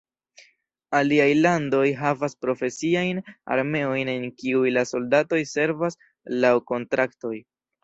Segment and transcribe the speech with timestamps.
[0.99, 3.21] Aliaj landoj havas profesiajn
[3.57, 6.01] armeojn en kiuj la soldatoj servas
[6.41, 7.37] laŭ kontraktoj.